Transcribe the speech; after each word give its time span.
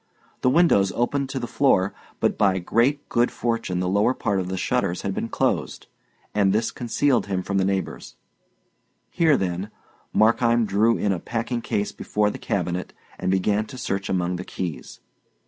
The 0.41 0.49
windows 0.49 0.91
opened 0.93 1.29
to 1.29 1.37
the 1.37 1.45
floor; 1.45 1.93
but 2.19 2.35
by 2.35 2.57
great 2.57 3.07
good 3.07 3.29
fortune 3.29 3.79
the 3.79 3.87
lower 3.87 4.15
part 4.15 4.39
of 4.39 4.47
the 4.47 4.57
shutters 4.57 5.03
had 5.03 5.13
been 5.13 5.29
closed, 5.29 5.85
and 6.33 6.51
this 6.51 6.71
concealed 6.71 7.27
him 7.27 7.43
from 7.43 7.59
the 7.59 7.65
neighbours. 7.65 8.15
Here, 9.11 9.37
then, 9.37 9.69
Markheim 10.11 10.65
drew 10.65 10.97
in 10.97 11.11
a 11.11 11.19
packing 11.19 11.61
case 11.61 11.91
before 11.91 12.31
the 12.31 12.39
cabinet, 12.39 12.93
and 13.19 13.29
began 13.29 13.67
to 13.67 13.77
search 13.77 14.09
among 14.09 14.37
the 14.37 14.43
keys. 14.43 15.01